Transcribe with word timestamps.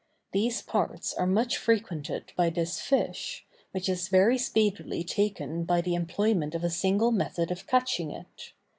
These 0.31 0.63
parts 0.63 1.13
are 1.13 1.27
much 1.27 1.57
frequented 1.57 2.33
by 2.35 2.49
this 2.49 2.79
fish, 2.81 3.45
which 3.69 3.87
is 3.87 4.07
very 4.07 4.35
speedily 4.35 5.03
taken 5.03 5.63
by 5.63 5.79
the 5.81 5.93
employment 5.93 6.55
of 6.55 6.63
a 6.63 6.71
single 6.71 7.11
method 7.11 7.51
of 7.51 7.67
catching 7.67 8.09
it. 8.09 8.53